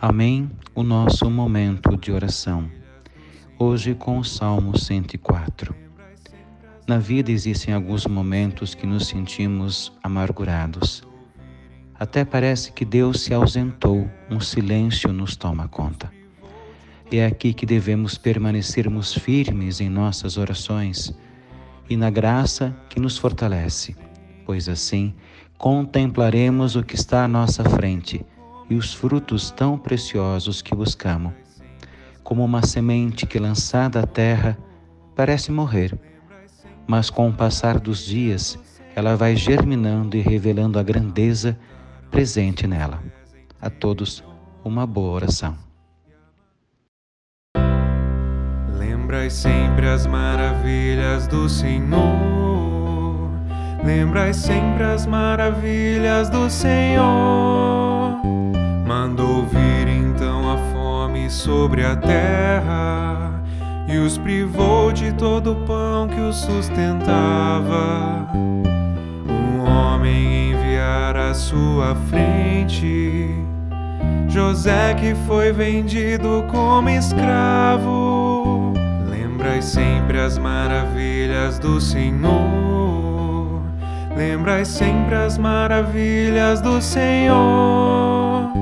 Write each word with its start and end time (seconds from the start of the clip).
Amém. 0.00 0.50
O 0.74 0.82
nosso 0.82 1.30
momento 1.30 1.96
de 1.96 2.10
oração. 2.10 2.68
Hoje 3.58 3.94
com 3.94 4.18
o 4.18 4.24
Salmo 4.24 4.76
104. 4.76 5.74
Na 6.86 6.98
vida 6.98 7.30
existem 7.30 7.72
alguns 7.72 8.04
momentos 8.04 8.74
que 8.74 8.86
nos 8.86 9.06
sentimos 9.06 9.92
amargurados. 10.02 11.04
Até 11.98 12.24
parece 12.24 12.72
que 12.72 12.84
Deus 12.84 13.20
se 13.20 13.32
ausentou, 13.32 14.10
um 14.28 14.40
silêncio 14.40 15.12
nos 15.12 15.36
toma 15.36 15.68
conta. 15.68 16.12
É 17.10 17.24
aqui 17.24 17.54
que 17.54 17.64
devemos 17.64 18.18
permanecermos 18.18 19.14
firmes 19.14 19.80
em 19.80 19.88
nossas 19.88 20.36
orações 20.36 21.16
e 21.88 21.96
na 21.96 22.10
graça 22.10 22.76
que 22.90 22.98
nos 22.98 23.16
fortalece, 23.16 23.96
pois 24.44 24.68
assim 24.68 25.14
contemplaremos 25.56 26.74
o 26.74 26.82
que 26.82 26.96
está 26.96 27.24
à 27.24 27.28
nossa 27.28 27.62
frente 27.62 28.26
e 28.68 28.74
os 28.74 28.94
frutos 28.94 29.50
tão 29.50 29.78
preciosos 29.78 30.62
que 30.62 30.74
buscamos. 30.74 31.32
Como 32.22 32.44
uma 32.44 32.64
semente 32.64 33.26
que 33.26 33.38
lançada 33.38 34.00
à 34.00 34.06
terra 34.06 34.56
parece 35.14 35.52
morrer, 35.52 35.98
mas 36.86 37.10
com 37.10 37.28
o 37.28 37.32
passar 37.32 37.78
dos 37.78 38.04
dias 38.04 38.58
ela 38.94 39.16
vai 39.16 39.36
germinando 39.36 40.16
e 40.16 40.20
revelando 40.20 40.78
a 40.78 40.82
grandeza 40.82 41.58
presente 42.10 42.66
nela. 42.66 43.02
A 43.60 43.68
todos, 43.68 44.22
uma 44.64 44.86
boa 44.86 45.14
oração. 45.14 45.56
Lembrai 48.78 49.28
sempre 49.30 49.88
as 49.88 50.06
maravilhas 50.06 51.26
do 51.26 51.48
Senhor. 51.48 53.30
Lembrai 53.84 54.32
sempre 54.32 54.84
as 54.84 55.06
maravilhas 55.06 56.30
do 56.30 56.48
Senhor. 56.48 58.16
Sobre 61.34 61.84
a 61.84 61.96
terra 61.96 63.42
e 63.88 63.98
os 63.98 64.16
privou 64.16 64.92
de 64.92 65.12
todo 65.12 65.52
o 65.52 65.56
pão 65.66 66.06
que 66.08 66.20
os 66.20 66.36
sustentava. 66.36 68.28
Um 69.28 69.60
homem 69.60 70.52
enviar 70.52 71.16
à 71.16 71.34
sua 71.34 71.96
frente 72.08 73.28
José 74.28 74.94
que 74.94 75.14
foi 75.26 75.52
vendido 75.52 76.44
como 76.50 76.88
escravo. 76.88 78.72
Lembrai 79.08 79.60
sempre 79.60 80.18
as 80.18 80.38
maravilhas 80.38 81.58
do 81.58 81.80
Senhor. 81.80 83.60
Lembrai 84.16 84.64
sempre 84.64 85.16
as 85.16 85.36
maravilhas 85.36 86.60
do 86.60 86.80
Senhor. 86.80 88.52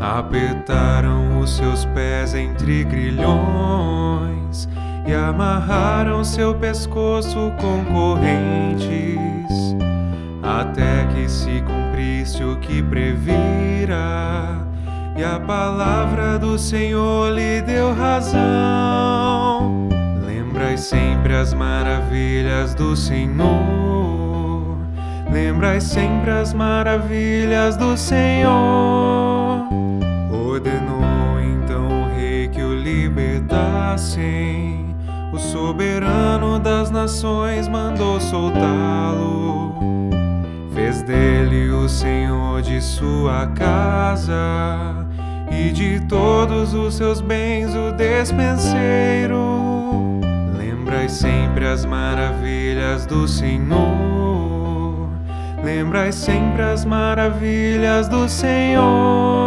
Apertaram 0.00 1.27
os 1.40 1.56
seus 1.56 1.84
pés 1.86 2.34
entre 2.34 2.84
grilhões 2.84 4.68
e 5.06 5.14
amarraram 5.14 6.22
seu 6.22 6.54
pescoço 6.54 7.52
com 7.58 7.84
correntes, 7.86 9.76
até 10.42 11.06
que 11.06 11.28
se 11.28 11.62
cumprisse 11.62 12.44
o 12.44 12.56
que 12.56 12.82
previra, 12.82 14.58
e 15.16 15.24
a 15.24 15.40
palavra 15.40 16.38
do 16.38 16.58
Senhor 16.58 17.32
lhe 17.32 17.62
deu 17.62 17.94
razão. 17.94 19.88
Lembrai 20.26 20.76
sempre 20.76 21.34
as 21.34 21.54
maravilhas 21.54 22.74
do 22.74 22.94
Senhor. 22.94 24.76
Lembrai 25.30 25.80
sempre 25.80 26.30
as 26.30 26.52
maravilhas 26.52 27.76
do 27.76 27.96
Senhor. 27.96 29.37
Libertassem. 34.38 34.96
O 35.32 35.38
soberano 35.38 36.58
das 36.58 36.90
nações 36.90 37.68
mandou 37.68 38.20
soltá-lo. 38.20 39.74
Fez 40.74 41.02
dele 41.02 41.70
o 41.70 41.88
senhor 41.88 42.62
de 42.62 42.80
sua 42.80 43.46
casa 43.48 45.06
e 45.50 45.70
de 45.70 46.00
todos 46.08 46.72
os 46.72 46.94
seus 46.94 47.20
bens 47.20 47.74
o 47.74 47.92
despenseiro. 47.92 49.40
Lembrai 50.56 51.08
sempre 51.08 51.66
as 51.66 51.84
maravilhas 51.84 53.04
do 53.04 53.28
Senhor. 53.28 55.08
Lembrai 55.62 56.12
sempre 56.12 56.62
as 56.62 56.84
maravilhas 56.84 58.08
do 58.08 58.28
Senhor. 58.28 59.37